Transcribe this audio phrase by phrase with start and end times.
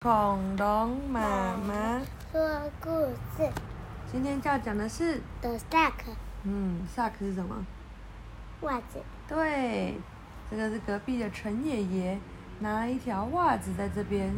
[0.00, 2.00] 恐龙妈妈
[2.30, 2.88] 说故
[3.36, 3.50] 事
[4.06, 5.92] 今天要讲的是，The Sock
[6.44, 7.66] 嗯，sock 是什么？
[8.60, 9.96] 袜子，对，
[10.48, 12.16] 这个是隔壁的陈爷爷
[12.60, 14.32] 拿了一条袜子在这边。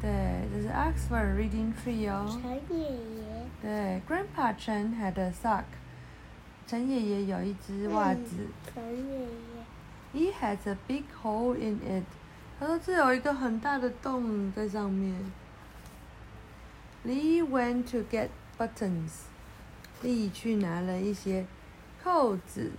[0.00, 2.24] 对，这是 Oxford Reading Tree 哦。
[2.40, 3.26] 陈爷爷，
[3.60, 5.64] 对，Grandpa Chen had a sock。
[6.64, 9.28] 陈爷爷有一只袜子陈爷爷
[10.14, 12.04] ，，He has a big hole in it。
[12.58, 15.14] 他说这有一个很大的洞在上面。
[17.04, 19.24] Lee went to get buttons。
[20.02, 21.46] Lee 去拿了一些
[22.02, 22.72] 扣子。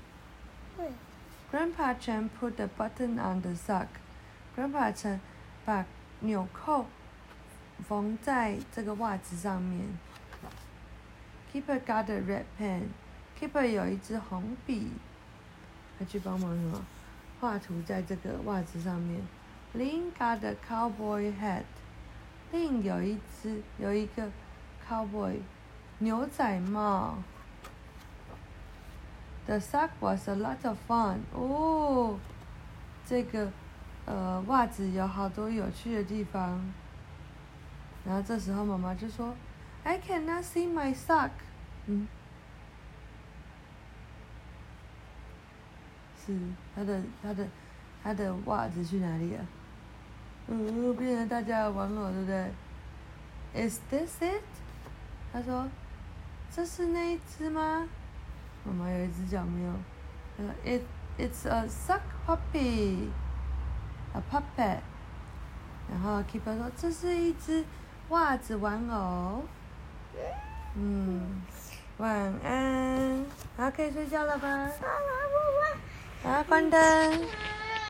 [1.51, 3.87] Grandpa Chen put the button on the sock.
[4.55, 5.19] Grandpa Chen
[5.63, 5.85] 把
[6.21, 6.87] 纽扣
[7.87, 9.87] 缝在这个袜子上面。
[11.53, 12.87] Keeper got a red pen.
[13.39, 14.91] Keeper 有一支红笔，
[15.99, 16.85] 他去帮忙什么？
[17.39, 19.21] 画图在这个袜子上面。
[19.77, 21.65] Lin got a cowboy hat.
[22.53, 24.31] Lin 有一只有一个
[24.87, 25.37] cowboy
[25.99, 27.17] 牛仔帽。
[29.45, 31.19] The sock was a lot of fun.
[31.33, 32.17] 哦，
[33.05, 33.51] 这个
[34.05, 36.73] 呃袜子有好多有趣的地方。
[38.05, 39.35] 然后这时候妈妈就说
[39.83, 41.31] ：“I cannot see my sock。”
[41.87, 42.07] 嗯，
[46.25, 46.37] 是
[46.73, 47.47] 他的他的
[48.01, 49.45] 他的袜子去哪里了？
[50.47, 52.51] 嗯，变成大家的玩偶，对不对
[53.67, 54.43] ？Is this it？
[55.33, 55.67] 他说
[56.53, 57.87] ：“这是那一只吗？”
[58.63, 59.73] 妈妈有一只脚没有。
[60.37, 60.83] 他说：“It
[61.17, 63.09] it's a sock puppy,
[64.13, 64.79] a puppet。”
[65.89, 67.63] 然后 Keeper 说：“这是一只
[68.09, 69.43] 袜子玩偶。”
[70.77, 71.41] 嗯，
[71.97, 73.25] 晚安，
[73.57, 74.69] 好，可以睡觉了吧？
[76.23, 77.25] 好，关灯。